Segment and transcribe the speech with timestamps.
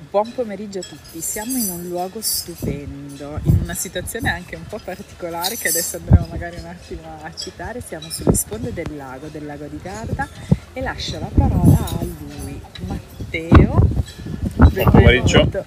[0.00, 4.78] Buon pomeriggio a tutti, siamo in un luogo stupendo, in una situazione anche un po'
[4.82, 9.44] particolare che adesso andremo magari un attimo a citare, siamo sulle sponde del lago, del
[9.44, 10.28] lago di Garda
[10.72, 13.80] e lascio la parola a lui, Matteo.
[14.54, 15.50] Buon pomeriggio.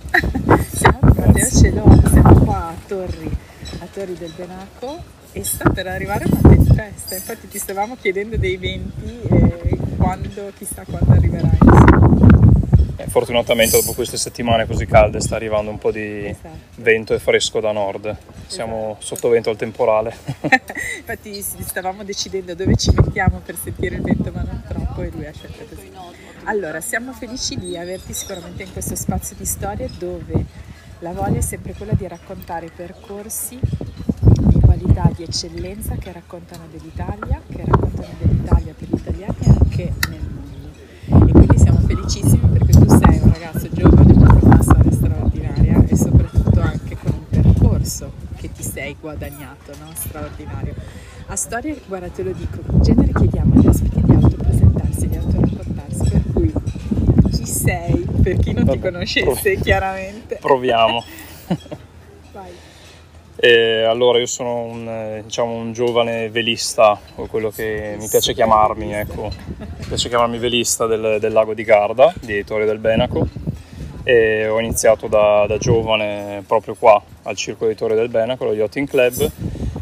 [0.74, 3.38] siamo con Matteo Celone, siamo qua a Torri,
[3.80, 5.04] a Torri del Benaco
[5.34, 10.84] e sta per arrivare una tempesta, infatti ti stavamo chiedendo dei venti e quando, chissà
[10.88, 12.41] quando arriverà insomma
[13.08, 16.50] fortunatamente dopo queste settimane così calde sta arrivando un po' di esatto.
[16.76, 18.16] vento e fresco da nord.
[18.48, 19.06] Siamo esatto.
[19.06, 20.16] sotto vento al temporale.
[20.98, 25.26] Infatti stavamo decidendo dove ci mettiamo per sentire il vento, ma non troppo, e lui
[25.26, 25.92] ha scelto così.
[26.46, 30.46] Allora, siamo felici di averti sicuramente in questo spazio di storie dove
[31.00, 37.42] la voglia è sempre quella di raccontare percorsi di qualità, di eccellenza che raccontano dell'Italia,
[37.48, 41.28] che raccontano dell'Italia per gli italiani e anche nel mondo.
[41.28, 45.96] E quindi siamo felicissimi perché tu sei un ragazzo giovane con una storia straordinaria e
[45.96, 48.12] soprattutto anche con un percorso
[48.92, 49.92] sei guadagnato, no?
[49.94, 50.76] straordinario.
[51.28, 56.10] A storie, guarda te lo dico, in genere chiediamo agli ospiti di autopresentarsi, di autoraccontarsi,
[56.10, 56.54] per cui
[57.32, 60.38] chi sei, per chi non ti conoscesse chiaramente.
[60.42, 61.04] Proviamo.
[62.34, 62.52] Vai.
[63.38, 68.94] E allora io sono un, diciamo, un, giovane velista, o quello che mi piace chiamarmi,
[68.94, 69.32] ecco.
[69.58, 73.28] mi piace chiamarmi velista del, del, lago di Garda, di Torre del Benaco.
[74.04, 78.54] E ho iniziato da, da, giovane proprio qua al Circo di Torre del Benaco, lo
[78.54, 79.32] Yachting Club.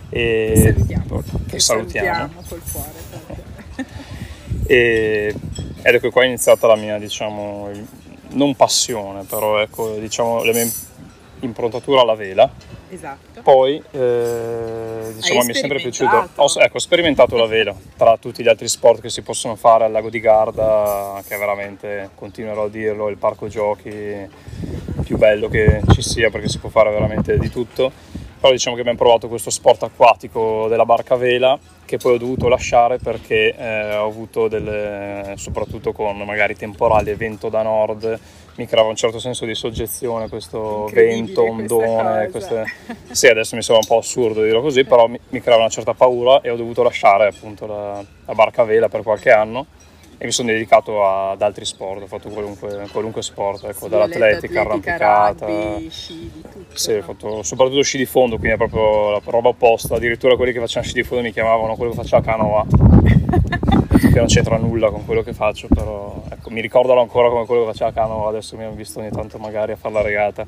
[0.10, 2.08] E salutiamo, che salutiamo.
[2.08, 3.86] salutiamo col cuore.
[4.68, 5.36] e,
[5.82, 7.70] ed ecco qua è iniziata la mia, diciamo,
[8.32, 10.68] non passione, però ecco, diciamo, la mia
[11.42, 12.52] improntatura alla vela
[12.90, 13.42] Esatto.
[13.42, 16.30] Poi eh, diciamo, mi è sempre piaciuto.
[16.36, 19.86] Ho, ecco, ho sperimentato la vela tra tutti gli altri sport che si possono fare
[19.86, 24.28] al lago di Garda, che veramente continuerò a dirlo, è il parco giochi
[25.04, 27.92] più bello che ci sia perché si può fare veramente di tutto.
[28.40, 31.60] Però diciamo che abbiamo provato questo sport acquatico della barca a vela
[31.90, 37.16] che poi ho dovuto lasciare perché eh, ho avuto delle, soprattutto con magari temporali e
[37.16, 38.20] vento da nord,
[38.56, 42.64] mi creava un certo senso di soggezione questo vento, ondone, queste...
[43.10, 45.96] sì adesso mi sembra un po' assurdo dirlo così, però mi, mi creava una certa
[45.96, 49.66] paura e ho dovuto lasciare appunto la, la barca a vela per qualche anno
[50.22, 54.60] e mi sono dedicato ad altri sport, ho fatto qualunque, qualunque sport, ecco, sì, dall'atletica,
[54.60, 56.78] arrampicata, rugby, sci, di tutto.
[56.78, 60.52] Sì, ho fatto soprattutto sci di fondo, quindi è proprio la roba opposta, addirittura quelli
[60.52, 62.66] che facevano sci di fondo mi chiamavano quello che faceva canoa,
[64.12, 67.62] che non c'entra nulla con quello che faccio, però ecco, mi ricordano ancora come quello
[67.62, 70.46] che faceva canoa, adesso mi hanno visto ogni tanto magari a fare la regata.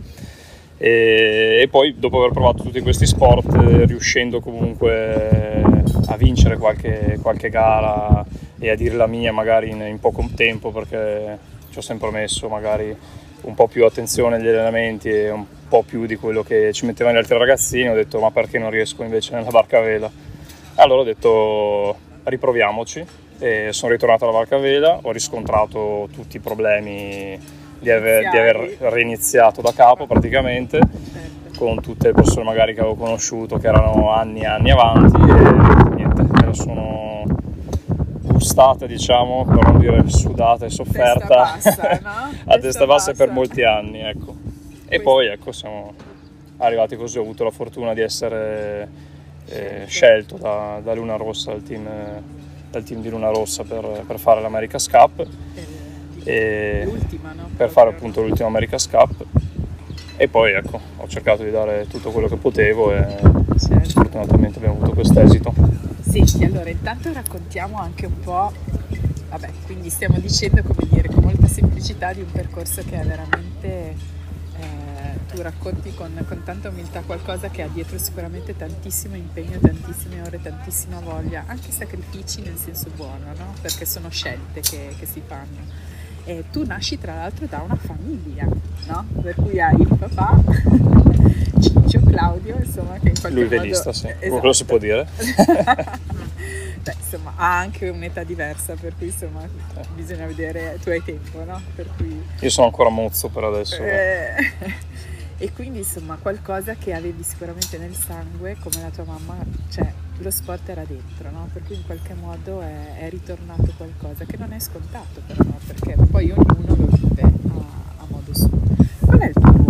[0.77, 3.55] E, e poi dopo aver provato tutti questi sport,
[3.85, 5.63] riuscendo comunque
[6.07, 8.25] a vincere qualche, qualche gara,
[8.61, 11.39] e a dire la mia magari in, in poco tempo perché
[11.71, 12.95] ci ho sempre messo magari
[13.41, 17.15] un po' più attenzione agli allenamenti e un po' più di quello che ci mettevano
[17.15, 20.11] gli altri ragazzini, ho detto ma perché non riesco invece nella barca a vela?
[20.75, 23.03] Allora ho detto riproviamoci
[23.39, 27.39] e sono ritornato alla barca a vela, ho riscontrato tutti i problemi
[27.79, 31.57] di aver, di aver reiniziato da capo praticamente certo.
[31.57, 35.95] con tutte le persone magari che avevo conosciuto che erano anni e anni avanti e
[35.95, 37.10] niente, me la sono
[38.41, 42.33] gustate, diciamo, per non dire sudata e sofferta testa bassa, no?
[42.51, 44.35] a testa bassa per molti anni, ecco.
[44.85, 45.03] E Questo.
[45.03, 45.93] poi ecco, siamo
[46.57, 48.89] arrivati così, ho avuto la fortuna di essere
[49.45, 51.87] eh, scelto da, da, Luna Rossa, dal team,
[52.71, 55.25] dal team, di Luna Rossa per, per fare l'America's Cup.
[56.23, 57.47] E l'ultima, no?
[57.55, 59.23] Per fare appunto l'ultima America's Cup.
[60.17, 63.05] E poi ecco, ho cercato di dare tutto quello che potevo e
[63.57, 63.89] certo.
[63.89, 65.90] fortunatamente abbiamo avuto questo esito.
[66.11, 68.51] Senti, allora intanto raccontiamo anche un po',
[69.29, 73.95] vabbè, quindi stiamo dicendo, come dire, con molta semplicità di un percorso che è veramente,
[74.57, 80.21] eh, tu racconti con, con, tanta umiltà qualcosa che ha dietro sicuramente tantissimo impegno, tantissime
[80.21, 83.53] ore, tantissima voglia, anche sacrifici nel senso buono, no?
[83.61, 85.90] Perché sono scelte che, che si fanno.
[86.25, 88.47] E tu nasci tra l'altro da una famiglia,
[88.87, 89.05] no?
[89.21, 90.39] Per cui hai il papà
[91.61, 93.97] Ciccio Claudio, insomma, che in qualche Lui velista, modo...
[93.97, 94.07] sì.
[94.07, 94.37] Esatto.
[94.39, 95.07] Quello si può dire.
[96.81, 99.47] Beh, insomma, ha anche un'età diversa, per cui insomma
[99.93, 101.61] bisogna vedere, tu hai tempo, no?
[101.75, 102.23] Per cui...
[102.39, 103.75] Io sono ancora mozzo per adesso.
[103.75, 104.53] Eh,
[105.37, 109.37] e quindi insomma qualcosa che avevi sicuramente nel sangue, come la tua mamma,
[109.69, 111.49] cioè lo sport era dentro, no?
[111.51, 115.57] Per cui in qualche modo è, è ritornato qualcosa che non è scontato però, no?
[115.65, 118.49] perché poi ognuno lo vive a, a modo suo.
[118.99, 119.61] Qual è il tuo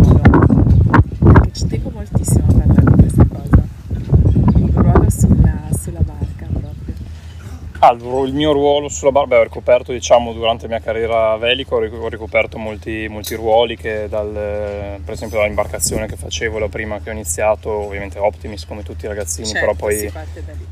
[1.52, 3.62] ci tengo moltissimo a parlare di questa cosa,
[4.56, 6.94] il ruolo sulla, sulla barca proprio.
[7.38, 11.74] Ah, Allora, il mio ruolo sulla barca, ho ricoperto diciamo, durante la mia carriera velica,
[11.74, 17.10] ho ricoperto molti, molti ruoli che dal, per esempio dall'imbarcazione che facevo la prima che
[17.10, 20.12] ho iniziato, ovviamente Optimis come tutti i ragazzini, certo, però poi,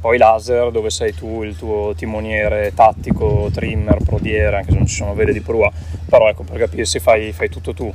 [0.01, 4.95] poi, laser dove sei tu il tuo timoniere tattico, trimmer, prodiere, anche se non ci
[4.95, 5.69] sono vele di prua,
[6.09, 7.93] però ecco per capirsi fai, fai tutto tu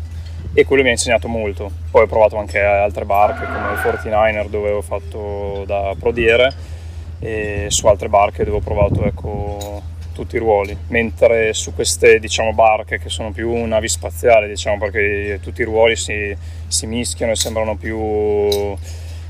[0.53, 1.71] e quello mi ha insegnato molto.
[1.89, 6.73] Poi ho provato anche altre barche come il 49er dove ho fatto da prodiere
[7.19, 9.81] e su altre barche dove ho provato ecco,
[10.13, 15.39] tutti i ruoli, mentre su queste diciamo, barche che sono più navi spaziali, diciamo, perché
[15.41, 16.35] tutti i ruoli si,
[16.67, 18.75] si mischiano e sembrano più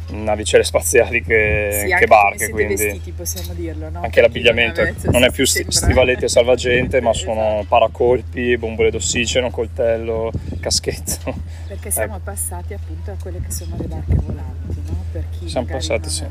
[0.07, 2.49] navicelle spaziali che, sì, che barche.
[2.49, 4.01] Quindi vestiti, possiamo dirlo, no?
[4.01, 5.71] Anche l'abbigliamento non è più sembra...
[5.71, 7.65] stivalette salvagente, ma sono esatto.
[7.67, 11.33] paracolpi, bombole d'ossigeno, coltello, caschetto.
[11.67, 12.23] Perché siamo ecco.
[12.25, 15.03] passati appunto a quelle che sono le barche volanti, no?
[15.11, 16.23] Per chi siamo passati, sì.
[16.23, 16.27] È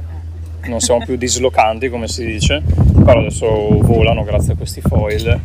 [0.66, 2.62] non siamo più dislocanti come si dice,
[3.04, 3.46] però adesso
[3.80, 5.40] volano grazie a questi foil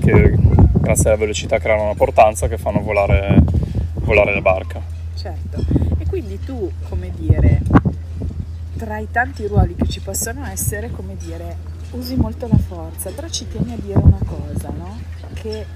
[0.00, 0.34] che
[0.72, 3.42] grazie alla velocità creano una portanza che fanno volare,
[3.94, 4.80] volare la barca.
[5.14, 5.62] Certo,
[5.98, 7.60] e quindi tu, come dire,
[8.76, 11.56] tra i tanti ruoli che ci possono essere, come dire,
[11.92, 14.98] usi molto la forza, però ci tieni a dire una cosa, no?
[15.34, 15.66] Che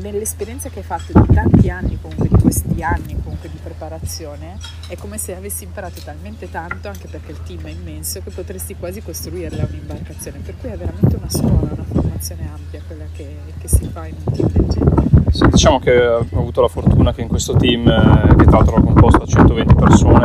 [0.00, 4.58] nell'esperienza che hai fatto di tanti anni, comunque di questi anni comunque di preparazione,
[4.88, 8.76] è come se avessi imparato talmente tanto, anche perché il team è immenso, che potresti
[8.76, 10.38] quasi costruirla un'imbarcazione.
[10.38, 14.14] Per cui è veramente una scuola, una formazione ampia quella che, che si fa in
[14.24, 15.04] un team del genere.
[15.30, 18.76] Sì, diciamo che ho avuto la fortuna che in questo team, eh, che tra l'altro
[18.76, 20.24] era composto da 120 persone,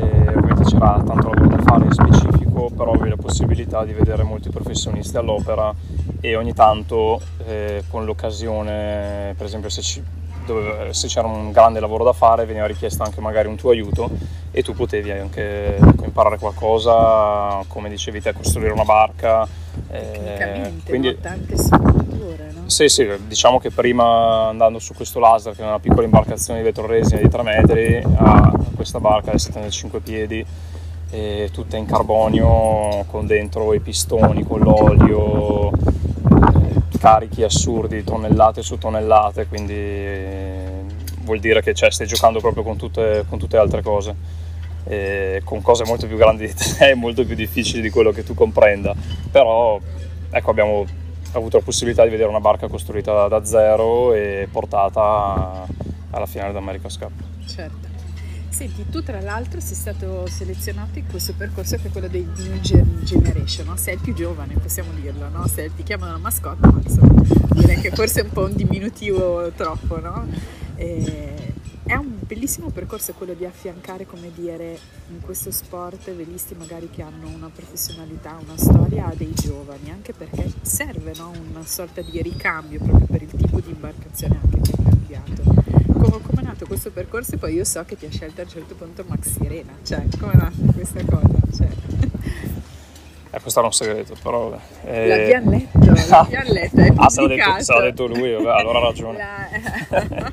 [0.00, 2.35] eh, ovviamente c'era tanto lavoro da fare in specifico,
[2.70, 5.74] però avevi la possibilità di vedere molti professionisti all'opera
[6.20, 10.02] e ogni tanto eh, con l'occasione, per esempio se, ci,
[10.44, 14.10] dove, se, c'era un grande lavoro da fare veniva richiesto anche magari un tuo aiuto
[14.50, 19.46] e tu potevi anche ecco, imparare qualcosa, come dicevi te, costruire una barca.
[19.90, 22.62] Eh, quindi, tante strutture, no?
[22.68, 26.64] Sì, sì, diciamo che prima andando su questo laser, che è una piccola imbarcazione di
[26.64, 30.46] vetro resina di 3 metri, a questa barca di 75 piedi,
[31.10, 35.70] e tutta in carbonio con dentro i pistoni, con l'olio,
[36.98, 40.82] carichi assurdi, tonnellate su tonnellate, quindi eh,
[41.22, 44.14] vuol dire che cioè, stai giocando proprio con tutte, con tutte altre cose,
[45.44, 48.94] con cose molto più grandi di te molto più difficili di quello che tu comprenda,
[49.30, 49.78] però
[50.30, 50.84] ecco, abbiamo
[51.32, 55.66] avuto la possibilità di vedere una barca costruita da zero e portata
[56.10, 57.12] alla finale d'America's Cup.
[57.46, 57.85] Certo.
[58.56, 62.58] Senti, tu tra l'altro sei stato selezionato in questo percorso che è quello dei New
[62.60, 63.76] Gen Generation, no?
[63.76, 65.46] sei il più giovane, possiamo dirlo, no?
[65.46, 69.52] sei, ti chiamano la mascotte, ma insomma direi che forse è un po' un diminutivo
[69.54, 70.26] troppo, no?
[70.74, 71.52] E
[71.84, 74.78] è un bellissimo percorso quello di affiancare, come dire,
[75.10, 80.14] in questo sport velisti magari che hanno una professionalità, una storia a dei giovani, anche
[80.14, 81.30] perché serve no?
[81.50, 86.20] una sorta di ricambio proprio per il tipo di imbarcazione anche che hai cambiato come,
[86.22, 88.50] come, è nato questo percorso e poi io so che ti ha scelto a un
[88.50, 91.34] certo punto Max Sirena, cioè come è nata questa cosa?
[91.56, 91.68] Cioè.
[93.30, 94.58] Eh, questo era un segreto, però...
[94.84, 95.08] Eh...
[95.08, 95.78] L'abbiamo letto,
[96.08, 99.18] l'abbiamo letto, è Ah, se l'ha detto, se l'ha detto lui, vabbè, allora ha ragione.
[99.18, 100.32] La...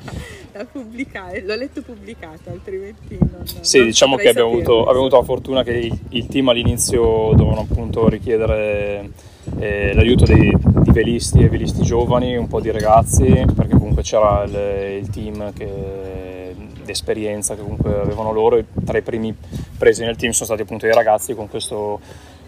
[0.52, 3.46] l'ha pubblicato, l'ho letto pubblicato, altrimenti non...
[3.60, 7.32] Sì, non diciamo che abbiamo avuto, abbiamo avuto, la fortuna che il, il team all'inizio
[7.34, 9.10] dovevano appunto richiedere
[9.58, 10.56] eh, l'aiuto dei,
[10.94, 16.54] velisti e velisti giovani, un po' di ragazzi, perché comunque c'era il, il team che,
[16.84, 19.36] d'esperienza che comunque avevano loro e tra i primi
[19.76, 22.00] presi nel team sono stati appunto i ragazzi con questo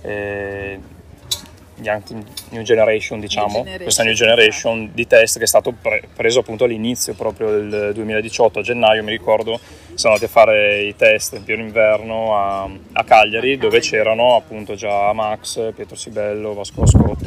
[0.03, 0.79] eh,
[1.79, 6.39] New Generation, diciamo, new generation, questa New Generation di test che è stato pre- preso
[6.39, 9.59] appunto all'inizio proprio del 2018, a gennaio mi ricordo,
[9.95, 14.77] sono andati a fare i test in pieno inverno a, a Cagliari, dove c'erano appunto
[14.77, 17.27] già Max, Pietro Sibello, Vasco Scott,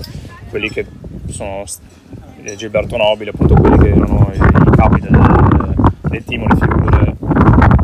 [0.49, 0.85] quelli che
[1.31, 1.63] sono
[2.55, 7.15] Gilberto Nobile, appunto quelli che erano i, capi del, del team, le figure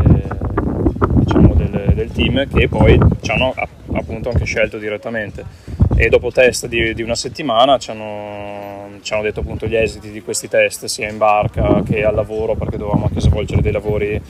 [0.06, 0.28] eh,
[1.16, 3.54] diciamo del, del, team che poi ci hanno
[3.94, 5.44] appunto anche scelto direttamente.
[5.98, 10.12] E dopo test di, di una settimana ci hanno, ci hanno, detto appunto gli esiti
[10.12, 14.22] di questi test sia in barca che al lavoro perché dovevamo anche svolgere dei lavori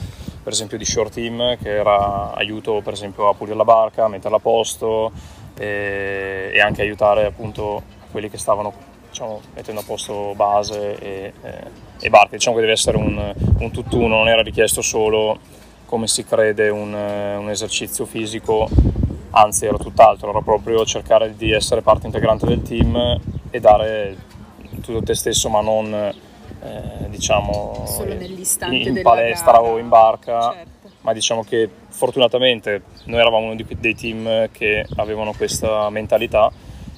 [0.44, 4.08] per esempio di short team che era aiuto per esempio a pulire la barca, a
[4.10, 5.12] metterla a posto
[5.58, 7.82] e, e anche aiutare appunto
[8.12, 11.64] quelli che stavano diciamo, mettendo a posto base e, e,
[12.02, 12.36] e barche.
[12.36, 15.40] Diciamo che deve essere un, un tutt'uno, non era richiesto solo
[15.86, 18.68] come si crede un, un esercizio fisico
[19.32, 23.20] anzi era tutt'altro, era proprio cercare di essere parte integrante del team
[23.50, 24.18] e dare
[24.82, 27.86] tutto te stesso, ma non eh, diciamo
[28.70, 29.64] in, palestra gara.
[29.64, 30.90] o in barca, certo.
[31.02, 36.52] ma diciamo che fortunatamente noi eravamo uno dei team che avevano questa mentalità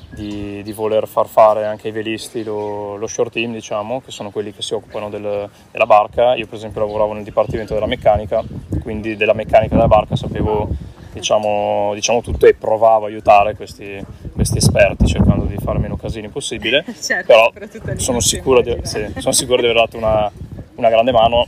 [0.09, 4.31] di, di, voler far fare anche ai velisti lo, lo, short team, diciamo, che sono
[4.31, 6.35] quelli che si occupano del, della barca.
[6.35, 8.43] Io per esempio lavoravo nel dipartimento della meccanica,
[8.81, 10.69] quindi della meccanica della barca sapevo
[11.13, 16.29] diciamo, diciamo tutto e provavo a aiutare questi, questi, esperti cercando di fare meno casini
[16.29, 16.85] possibile.
[17.01, 20.31] certo, però sono sicuro, di, sì, sono sicuro di aver dato una,
[20.75, 21.47] una grande mano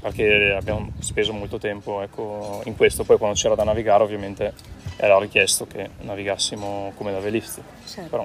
[0.00, 4.52] perché abbiamo speso molto tempo ecco, in questo, poi quando c'era da navigare ovviamente
[4.96, 7.62] era richiesto che navigassimo come da velisti.
[7.84, 8.08] Certo.
[8.08, 8.24] Però.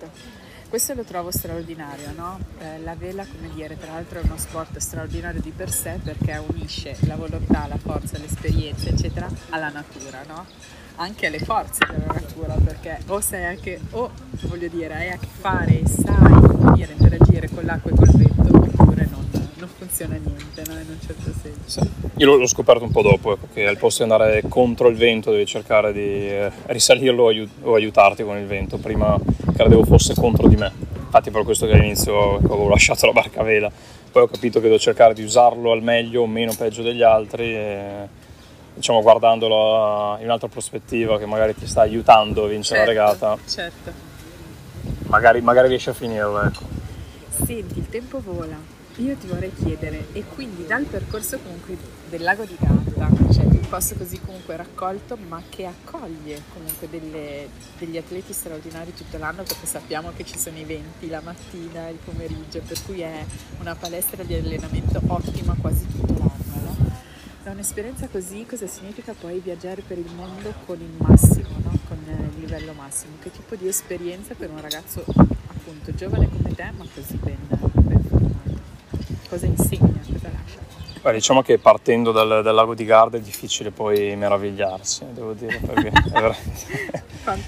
[0.73, 2.39] Questo lo trovo straordinario, no?
[2.59, 6.41] eh, la vela, come dire, tra l'altro è uno sport straordinario di per sé perché
[6.47, 10.45] unisce la volontà, la forza, l'esperienza, eccetera, alla natura, no?
[10.95, 14.09] Anche alle forze della natura, perché o sei anche, o
[14.47, 18.32] voglio dire, hai a che fare e sai dire, interagire con l'acqua e col vento,
[19.93, 20.79] funziona niente, no?
[20.79, 21.81] in un certo senso.
[21.81, 21.89] Sì.
[22.17, 25.31] Io l'ho scoperto un po' dopo, ecco, che al posto di andare contro il vento
[25.31, 27.31] devi cercare di eh, risalirlo
[27.61, 29.17] o aiutarti con il vento, prima
[29.55, 30.71] credevo fosse contro di me.
[30.97, 33.71] Infatti per questo che all'inizio ecco, avevo lasciato la barca a vela,
[34.11, 37.55] poi ho capito che devo cercare di usarlo al meglio o meno peggio degli altri.
[37.55, 38.21] E,
[38.73, 43.37] diciamo guardandolo in un'altra prospettiva che magari ti sta aiutando a vincere certo, la regata,
[43.47, 43.91] certo.
[45.09, 46.41] magari, magari riesci a finirlo.
[46.41, 46.61] Ecco.
[47.45, 48.81] Senti, il tempo vola.
[48.97, 51.75] Io ti vorrei chiedere, e quindi dal percorso comunque
[52.09, 57.49] del lago di Garda, cioè un posto così comunque raccolto, ma che accoglie comunque delle,
[57.79, 62.61] degli atleti straordinari tutto l'anno, perché sappiamo che ci sono eventi la mattina, il pomeriggio,
[62.61, 63.25] per cui è
[63.61, 66.61] una palestra di allenamento ottima quasi tutto l'anno.
[66.63, 66.91] No?
[67.41, 71.79] Da un'esperienza così cosa significa poi viaggiare per il mondo con il massimo, no?
[71.87, 73.13] con il livello massimo?
[73.19, 77.52] Che tipo di esperienza per un ragazzo appunto giovane come te, ma così ben
[79.33, 80.59] cosa insegna, cosa lascia?
[81.01, 85.59] Beh, diciamo che partendo dal, dal, lago di Garda è difficile poi meravigliarsi, devo dire,
[85.59, 85.91] perché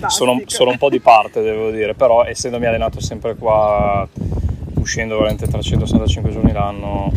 [0.08, 4.08] sono, sono, un po' di parte, devo dire, però essendomi allenato sempre qua,
[4.76, 7.12] uscendo veramente 365 giorni l'anno,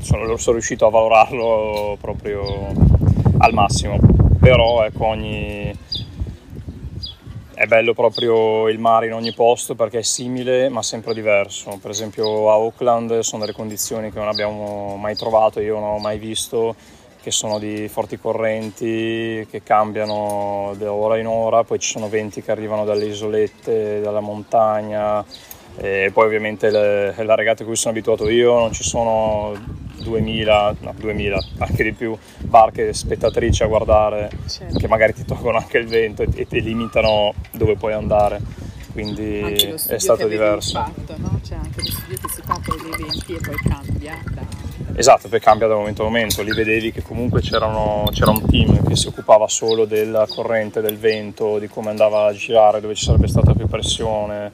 [0.00, 2.66] sono, sono riuscito a valorarlo proprio
[3.38, 3.98] al massimo.
[4.38, 5.74] Però ecco, ogni,
[7.56, 11.78] è bello proprio il mare in ogni posto perché è simile ma sempre diverso.
[11.80, 15.98] Per esempio a Auckland sono delle condizioni che non abbiamo mai trovato, io non ho
[15.98, 16.76] mai visto,
[17.22, 22.42] che sono di forti correnti che cambiano da ora in ora, poi ci sono venti
[22.42, 25.24] che arrivano dalle isolette, dalla montagna,
[25.78, 29.54] e poi ovviamente le, la regata a cui sono abituato io non ci sono
[29.98, 34.78] 2000, no 2000, anche di più barche spettatrici a guardare certo.
[34.78, 38.40] che magari ti tolgono anche il vento e, e ti limitano dove puoi andare
[38.96, 40.80] quindi è stato diverso.
[40.80, 41.38] Fatto, no?
[41.42, 44.18] C'è anche lo studio che si fa per gli eventi e poi cambia.
[44.32, 44.42] Da...
[44.94, 46.40] Esatto, poi cambia da momento a momento.
[46.40, 51.58] Lì vedevi che comunque c'era un team che si occupava solo della corrente, del vento,
[51.58, 54.50] di come andava a girare, dove ci sarebbe stata più pressione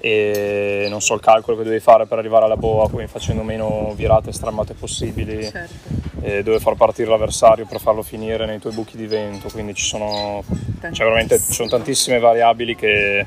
[0.00, 3.92] e non so il calcolo che devi fare per arrivare alla boa quindi facendo meno
[3.94, 6.42] virate strammate possibili certo.
[6.42, 10.42] dove far partire l'avversario per farlo finire nei tuoi buchi di vento quindi ci sono,
[10.92, 13.26] cioè ci sono tantissime variabili che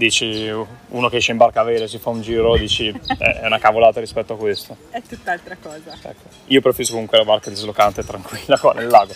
[0.00, 0.50] dici
[0.88, 3.46] uno che esce in barca a vela e si fa un giro, dici eh, è
[3.46, 4.76] una cavolata rispetto a questo.
[4.90, 5.92] È tutt'altra cosa.
[6.02, 6.28] Ecco.
[6.46, 9.14] Io preferisco comunque la barca dislocante tranquilla qua nel lago.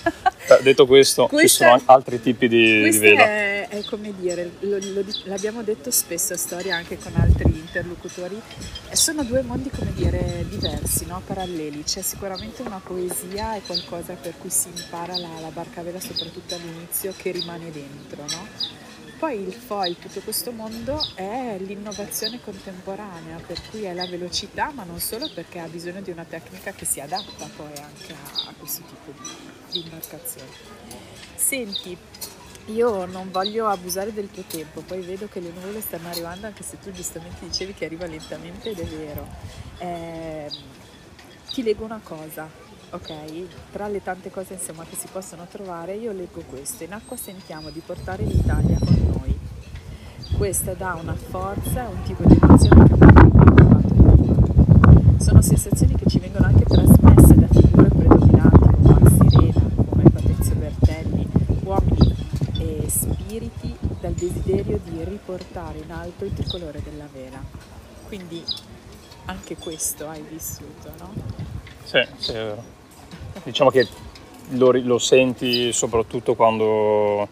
[0.62, 3.24] Detto questo, questa, ci sono altri tipi di, di vela.
[3.24, 8.38] È, è come dire, lo, lo, l'abbiamo detto spesso a storia anche con altri interlocutori,
[8.92, 11.22] sono due mondi come dire diversi, no?
[11.24, 11.82] paralleli.
[11.82, 15.98] C'è sicuramente una poesia e qualcosa per cui si impara la, la barca a vela
[15.98, 18.82] soprattutto all'inizio che rimane dentro, no?
[19.18, 24.84] Poi il FOI, tutto questo mondo, è l'innovazione contemporanea, per cui è la velocità, ma
[24.84, 28.54] non solo perché ha bisogno di una tecnica che si adatta poi anche a, a
[28.58, 29.28] questo tipo di,
[29.72, 30.50] di imbarcazione.
[31.36, 31.96] Senti,
[32.66, 36.62] io non voglio abusare del tuo tempo, poi vedo che le nuvole stanno arrivando, anche
[36.62, 39.28] se tu giustamente dicevi che arriva lentamente ed è vero.
[39.78, 40.50] Eh,
[41.52, 42.48] ti leggo una cosa,
[42.90, 43.12] ok?
[43.72, 46.84] Tra le tante cose insomma, che si possono trovare, io leggo questo.
[46.84, 49.38] In acqua sentiamo di portare l'Italia con noi.
[50.36, 53.80] Questa dà una forza, un tipo di emozione che non abbiamo
[55.18, 60.54] Sono sensazioni che ci vengono anche trasmesse da figure predominanti come Max Sirena, come Patrizio
[60.56, 61.28] Bertelli,
[61.62, 62.16] uomini
[62.58, 67.40] e spiriti dal desiderio di riportare in alto il tricolore della vela.
[68.06, 68.44] Quindi
[69.26, 71.63] anche questo hai vissuto, no?
[71.84, 72.72] Sì, sì, è vero
[73.44, 73.86] diciamo che
[74.50, 77.28] lo, lo senti soprattutto quando,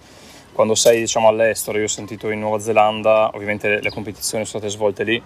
[0.52, 1.78] quando sei diciamo, all'estero.
[1.78, 5.22] Io ho sentito in Nuova Zelanda, ovviamente le competizioni sono state svolte lì,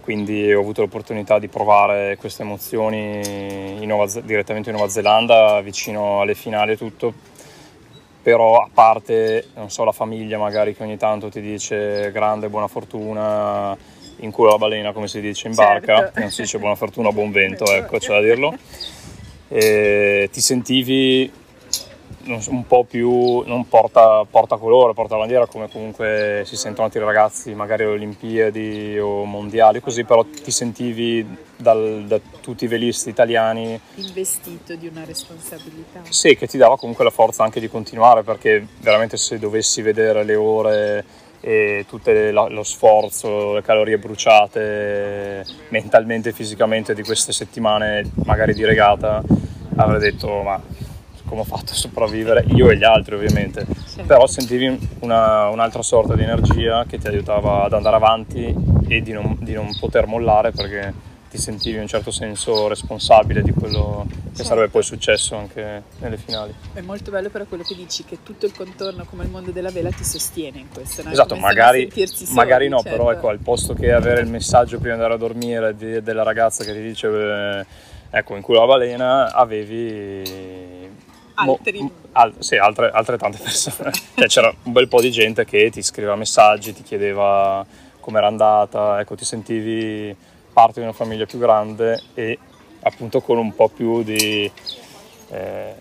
[0.00, 3.20] quindi ho avuto l'opportunità di provare queste emozioni
[3.80, 7.14] in Nuova, direttamente in Nuova Zelanda, vicino alle finali e tutto.
[8.22, 12.66] però a parte, non so, la famiglia magari che ogni tanto ti dice grande, buona
[12.66, 13.76] fortuna,
[14.18, 16.20] in culo la balena come si dice in barca, Certo.
[16.20, 18.54] non si dice buona fortuna, buon vento, ecco, c'è da dirlo.
[19.48, 21.30] E ti sentivi
[22.48, 27.54] un po' più, non porta, porta colore, porta bandiera come comunque si sentono altri ragazzi
[27.54, 31.24] magari alle Olimpiadi o mondiali così, però ti sentivi
[31.56, 36.00] dal- da tutti i velisti italiani Investito di una responsabilità.
[36.08, 40.24] sì, che ti dava comunque la forza anche di continuare perché veramente se dovessi vedere
[40.24, 41.04] le ore
[41.40, 48.64] e tutto lo sforzo, le calorie bruciate mentalmente e fisicamente di queste settimane magari di
[48.64, 49.22] regata
[49.76, 50.60] avrei detto ma
[51.26, 54.04] come ho fatto a sopravvivere io e gli altri ovviamente Certo.
[54.06, 58.54] però sentivi una- un'altra sorta di energia che ti aiutava ad andare avanti
[58.88, 60.92] e di non, di non poter mollare perché
[61.36, 64.44] ti sentivi in un certo senso responsabile di quello che Certo.
[64.44, 66.54] sarebbe poi successo anche nelle finali.
[66.72, 69.70] È molto bello però quello che dici, che tutto il contorno come il mondo della
[69.70, 71.02] vela ti sostiene in questo.
[71.02, 71.10] No?
[71.10, 72.96] Esatto, come magari, soli, magari no, certo.
[72.96, 76.22] però ecco, al posto che avere il messaggio prima di andare a dormire di- della
[76.22, 77.66] ragazza che ti dice eh,
[78.10, 80.90] ecco in culo la balena, avevi
[81.36, 81.58] mo-
[82.12, 83.90] al- sì, altre, altrettante persone.
[84.16, 87.64] Cioè, c'era un bel po' di gente che ti scriveva messaggi, ti chiedeva
[88.00, 90.14] com'era andata, ecco, ti sentivi
[90.56, 92.38] parte di una famiglia più grande e
[92.80, 94.50] appunto con un po' più di...
[95.28, 95.74] eh,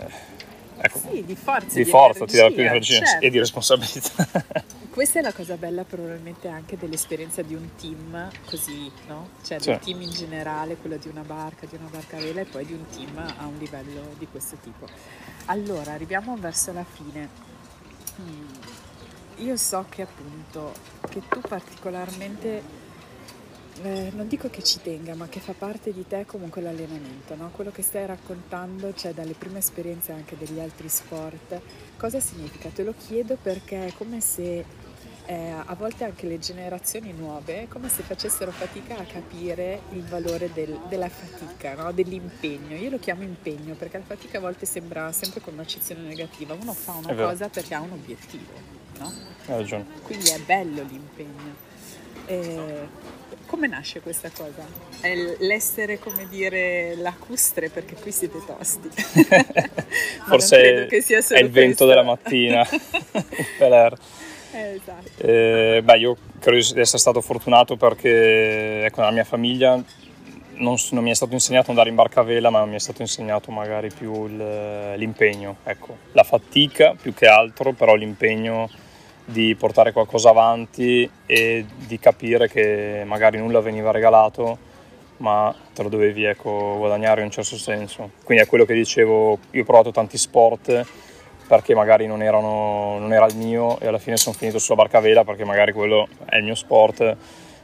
[0.82, 1.75] ecco, Sì, di forza.
[1.77, 3.25] di forza, ti dava più energia certo.
[3.25, 4.27] e di responsabilità.
[4.91, 9.29] Questa è la cosa bella probabilmente anche dell'esperienza di un team così, no?
[9.46, 9.70] Cioè Sì.
[9.70, 12.65] del team in generale, quello di una barca, di una barca a vela e poi
[12.65, 14.86] di un team a un livello di questo tipo.
[15.46, 17.29] Allora, arriviamo verso la fine.
[18.22, 18.48] Mm,
[19.38, 20.72] Io so che appunto
[21.10, 22.84] che tu particolarmente
[23.84, 27.51] eh, non dico che ci tenga, ma che fa parte di te comunque l'allenamento, no?
[27.53, 31.60] quello che stai raccontando, cioè dalle prime esperienze anche degli altri sport,
[31.98, 32.70] cosa significa?
[32.70, 34.65] Te lo chiedo perché è come se
[35.27, 40.03] eh, a volte anche le generazioni nuove, è come se facessero fatica a capire il
[40.03, 41.91] valore del- della fatica, no?
[41.91, 42.75] dell'impegno.
[42.75, 46.74] Io lo chiamo impegno perché la fatica a volte sembra sempre con un'accezione negativa, uno
[46.74, 48.52] fa una cosa perché ha un obiettivo,
[49.00, 49.12] no?
[49.47, 49.86] Hai ragione.
[50.04, 51.73] quindi è bello l'impegno.
[52.26, 52.88] E
[53.46, 54.66] come nasce questa cosa?
[55.00, 58.90] È l'essere, come dire, lacustre perché qui siete tosti.
[60.28, 62.68] Forse è il vento della mattina.
[64.56, 65.10] Eh, esatto.
[65.18, 69.82] Eh, beh, io credo di essere stato fortunato perché ecco, nella mia famiglia
[70.54, 72.80] non, non mi è stato insegnato ad andare in barca a vela, ma mi è
[72.80, 75.98] stato insegnato magari più il- l'impegno, ecco.
[76.14, 78.70] la fatica più che altro, però l'impegno
[79.26, 84.58] di portare qualcosa avanti e di capire che magari nulla veniva regalato,
[85.18, 88.12] ma te lo dovevi ecco, guadagnare in un certo senso.
[88.24, 90.86] Quindi è quello che dicevo, io ho provato tanti sport
[91.48, 94.98] perché magari non, erano, non era il mio e alla fine sono finito sulla barca
[94.98, 97.16] a vela perché magari quello è il mio sport,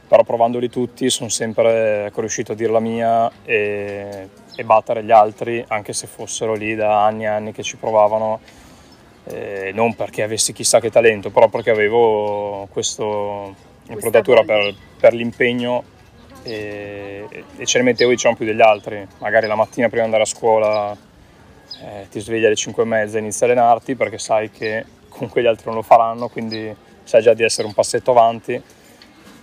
[0.06, 5.10] però provandoli tutti sono sempre ecco, riuscito a dire la mia e, e battere gli
[5.10, 8.40] altri, anche se fossero lì da anni e anni che ci provavano,
[9.24, 13.54] eh, non perché avessi chissà che talento, però perché avevo questo
[13.88, 15.84] improntatura per, per l'impegno
[16.42, 20.22] e, e ce ne mettevo diciamo più degli altri, magari la mattina prima di andare
[20.22, 20.96] a scuola
[21.80, 25.42] eh, ti svegli alle 5 e mezza e inizi a allenarti perché sai che comunque
[25.42, 28.60] gli altri non lo faranno, quindi sai già di essere un passetto avanti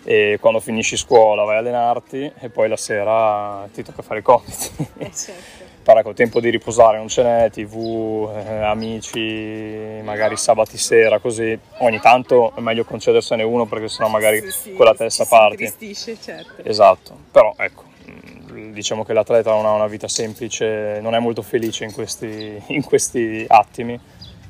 [0.04, 4.24] e quando finisci scuola vai a allenarti e poi la sera ti tocca fare i
[4.24, 4.88] compiti.
[4.98, 5.58] Eh, certo.
[5.82, 11.58] Però ecco, tempo di riposare non ce n'è, tv, eh, amici, magari sabati sera, così.
[11.80, 15.30] Ogni tanto è meglio concedersene uno perché sennò magari Sì, sì, con la testa ci
[15.30, 15.74] parti.
[15.96, 16.62] Si certo.
[16.64, 21.42] Esatto, però ecco, mh, diciamo che l'atleta non ha una vita semplice, non è molto
[21.42, 24.00] felice in questi, in questi attimi,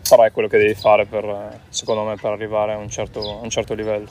[0.10, 3.44] però è quello che devi fare per, secondo me per arrivare a un certo, a
[3.44, 4.08] un certo livello.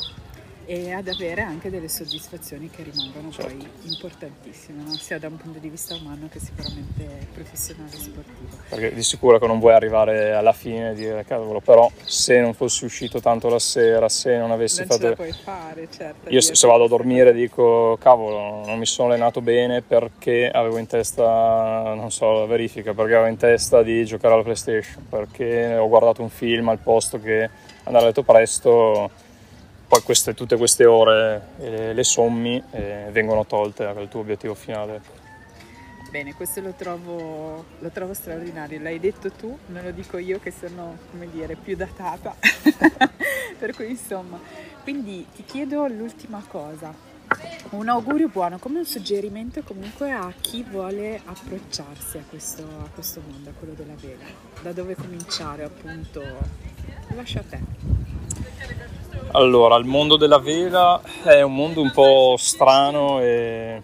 [0.70, 3.54] E ad avere anche delle soddisfazioni che rimangono Certo.
[3.54, 4.92] poi importantissime, no?
[4.96, 8.48] sia da un punto di vista umano che sicuramente professionale e sportivo.
[8.68, 12.52] Perché di sicuro che non vuoi arrivare alla fine e dire cavolo, però se non
[12.52, 15.14] fossi uscito tanto la sera, se non avessi Non fatto...
[15.14, 16.28] puoi fare, certo.
[16.28, 20.76] Io se, se vado a dormire dico cavolo, non mi sono allenato bene perché avevo
[20.76, 25.76] in testa, non so, la verifica, perché avevo in testa di giocare alla PlayStation, perché
[25.76, 27.48] ho guardato un film al posto che
[27.84, 29.10] andare a letto presto,
[29.88, 35.00] poi queste, tutte queste ore eh, le sommi e vengono tolte al tuo obiettivo finale.
[36.10, 38.80] Bene, questo lo trovo, lo trovo straordinario.
[38.80, 42.34] L'hai detto tu, non lo dico io che sono, come dire, più datata.
[43.58, 44.38] per cui insomma,
[44.82, 46.94] quindi ti chiedo l'ultima cosa.
[47.70, 53.22] Un augurio buono, come un suggerimento comunque a chi vuole approcciarsi a questo, a questo
[53.26, 54.24] mondo, a quello della vela.
[54.62, 56.22] Da dove cominciare appunto
[57.14, 57.60] lascio a te.
[59.32, 63.80] Allora, il mondo della vela è un mondo un po' strano e,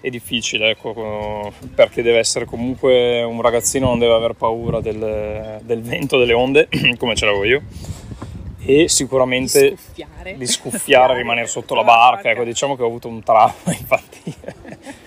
[0.00, 5.82] e difficile, ecco, perché deve essere comunque un ragazzino, non deve aver paura del, del
[5.82, 7.62] vento, delle onde, come ce l'avevo io,
[8.64, 10.36] e sicuramente Di scuffiare.
[10.36, 12.30] di scuffiare, rimanere sotto la barca.
[12.30, 14.54] Ecco, diciamo che ho avuto un trauma infantile.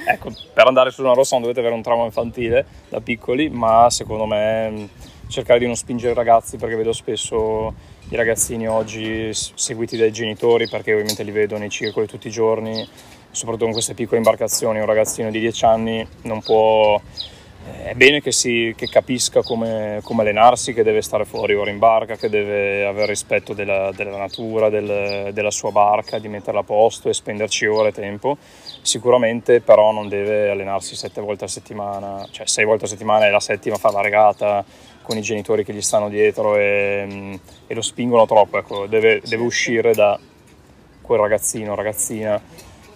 [0.06, 3.90] ecco, per andare su una rossa non dovete avere un trauma infantile da piccoli, ma
[3.90, 4.90] secondo me mh,
[5.30, 7.74] cercare di non spingere i ragazzi perché vedo spesso
[8.10, 12.88] i ragazzini oggi seguiti dai genitori perché ovviamente li vedo nei circoli tutti i giorni,
[13.32, 14.80] soprattutto con queste piccole imbarcazioni.
[14.80, 17.02] Un ragazzino di 10 anni non può
[17.68, 21.72] eh, è bene che, si, che capisca come, come allenarsi, che deve stare fuori ora
[21.72, 26.60] in barca, che deve avere rispetto della, della natura, del- della sua barca, di metterla
[26.60, 28.38] a posto e spenderci ore e tempo.
[28.82, 33.32] Sicuramente però non deve allenarsi sette volte a settimana, cioè sei volte a settimana e
[33.32, 34.64] la settima fa la regata
[35.06, 37.34] con i genitori che gli stanno dietro e, mm,
[37.68, 38.58] e lo spingono troppo.
[38.58, 40.20] Ecco, deve, deve uscire da
[41.02, 42.42] quel ragazzino o ragazzina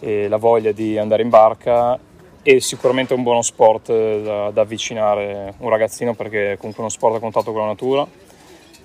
[0.01, 1.99] la voglia di andare in barca
[2.41, 6.83] e sicuramente è un buono sport eh, da, da avvicinare un ragazzino perché è comunque
[6.83, 8.07] uno sport a contatto con la natura,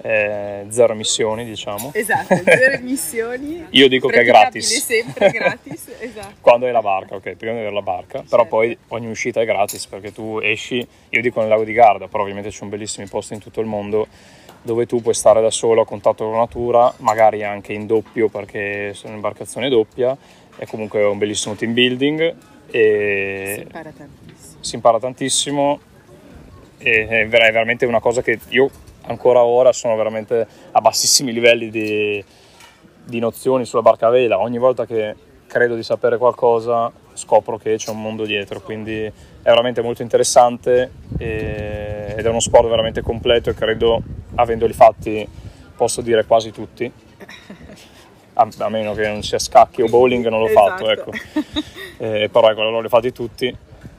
[0.07, 1.91] eh, zero emissioni diciamo.
[1.95, 3.65] Esatto, zero emissioni.
[3.71, 4.85] Io dico che è gratis.
[4.85, 6.35] sempre gratis, esatto.
[6.43, 8.45] Quando hai la barca, ok, prima di avere la barca, però Certo.
[8.57, 12.23] poi ogni uscita è gratis perché tu esci, io dico nel lago di Garda, però
[12.23, 14.07] ovviamente ci sono bellissimi posti in tutto il mondo
[14.61, 18.29] dove tu puoi stare da solo a contatto con la natura, magari anche in doppio
[18.29, 20.15] perché sono un'imbarcazione doppia,
[20.57, 22.35] è comunque un bellissimo team building
[22.71, 24.57] Si e impara tantissimo.
[24.61, 25.81] si impara tantissimo
[26.79, 28.71] è veramente una cosa che io
[29.07, 32.25] ancora ora sono veramente a bassissimi livelli di,
[33.05, 34.39] di nozioni sulla barca a vela.
[34.39, 35.15] Ogni volta che
[35.47, 39.13] credo di sapere qualcosa scopro che c'è un mondo dietro, quindi è
[39.43, 44.03] veramente molto interessante e- ed è uno sport veramente completo e credo,
[44.35, 45.27] avendoli fatti,
[45.77, 46.91] posso dire quasi tutti.
[48.37, 51.11] A, a meno che non sia scacchi o bowling, non l'ho fatto, Esatto.
[51.11, 51.53] ecco.
[51.99, 53.57] Eh, però ecco, l'ho fatti tutti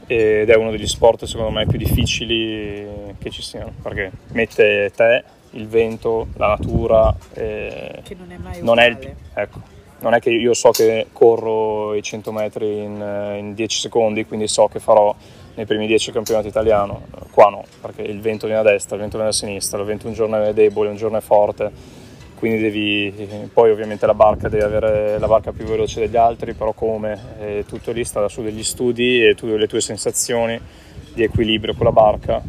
[0.08, 5.24] ed è uno degli sport secondo me più difficili che ci siano perché mette te,
[5.52, 9.60] il vento, la natura, eh, Che non è mai non è, il, ecco,
[10.00, 14.48] non è che io so che corro i 100 metri in, in 10 secondi, quindi
[14.48, 15.16] so che farò
[15.56, 17.04] nei primi 10 il campionato italiano.
[17.32, 20.08] Qua no, perché il vento viene a destra, il vento viene a sinistra, il vento
[20.08, 21.72] un giorno è debole, un giorno è forte,
[22.38, 26.74] quindi devi, poi ovviamente la barca deve avere la barca più veloce degli altri, però
[26.74, 27.20] come?
[27.40, 30.60] E tutto lì sta su degli studi e tu, le tue sensazioni
[31.14, 32.42] di equilibrio con la barca.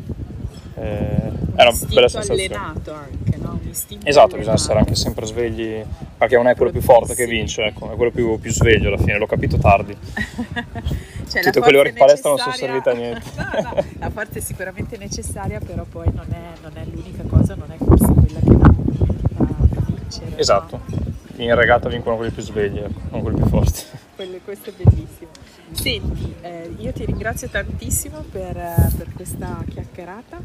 [0.78, 2.54] Eh, è una bella sensazione.
[2.54, 3.58] allenato anche, no?
[3.70, 4.62] Istinto Esatto, bisogna allenato.
[4.62, 5.82] essere anche sempre svegli,
[6.18, 8.98] perché non è quello più forte che vince, ecco, è quello più, più sveglio alla
[8.98, 9.96] fine, l'ho capito tardi.
[11.28, 13.22] Cioè, Tutte quelle ore in palestra non sono servite a niente.
[13.36, 17.56] No, no, la forza è sicuramente necessaria, però poi non è, non è l'unica cosa,
[17.56, 18.55] non è forse quella che
[20.06, 20.30] vincere.
[20.30, 20.36] no?
[20.36, 20.80] Esatto,
[21.36, 23.82] in regata vincono quelli più svegli, ecco, non quelli più forti.
[24.14, 25.30] Quello- questo è bellissimo.
[25.72, 28.54] Senti, eh, io ti ringrazio tantissimo per,
[28.96, 30.38] per questa chiacchierata.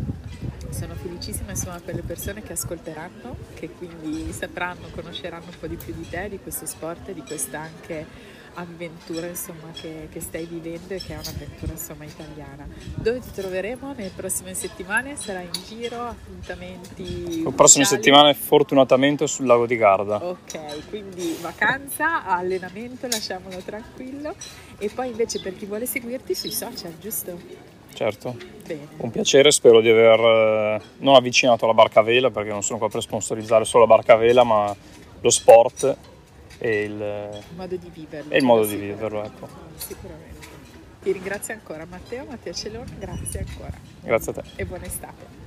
[0.71, 5.75] Sono felicissima insomma, per le persone che ascolteranno, che quindi sapranno, conosceranno un po' di
[5.75, 8.05] più di te, di questo sport e di questa anche
[8.55, 12.67] avventura insomma, che, che stai vivendo e che è un'avventura insomma, italiana.
[12.95, 15.15] Dove ti troveremo nelle prossime settimane?
[15.15, 17.43] Sarai in giro, appuntamenti?
[17.43, 20.23] Le prossime settimane fortunatamente sul lago di Garda.
[20.23, 24.35] Ok, quindi vacanza, allenamento, lasciamolo tranquillo.
[24.77, 27.37] E poi invece per chi vuole seguirti sui social, giusto?
[27.93, 28.35] Certo,
[28.65, 28.87] Bene.
[28.97, 32.79] un piacere, spero di aver eh, non avvicinato la barca a vela perché non sono
[32.79, 34.73] qua per sponsorizzare solo la barca a vela, ma
[35.19, 35.97] lo sport
[36.63, 36.91] e il,
[37.49, 38.35] Il modo di viverlo.
[38.35, 39.23] il modo di viverlo.
[39.23, 39.47] Ecco.
[39.75, 40.47] Sicuramente.
[41.01, 43.71] Ti ringrazio ancora Matteo, Matteo Celone, grazie ancora
[44.01, 44.43] Grazie a te.
[44.57, 45.40] e buona estate.